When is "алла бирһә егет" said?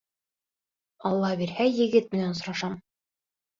1.09-2.11